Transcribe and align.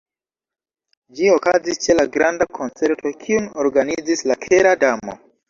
Ĝi 1.19 1.27
okazis 1.33 1.79
ĉe 1.83 1.97
la 1.99 2.05
granda 2.15 2.47
koncerto 2.59 3.13
kiun 3.25 3.47
organizis 3.67 4.27
la 4.33 4.41
Kera 4.49 4.75
Damo. 4.87 5.17